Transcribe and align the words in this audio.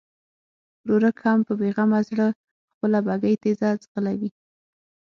ورورک 0.85 1.17
هم 1.25 1.39
په 1.47 1.53
بېغمه 1.59 1.99
زړه 2.09 2.27
خپله 2.71 2.99
بګۍ 3.07 3.35
تېزه 3.41 3.69
ځغلوي. 3.83 4.31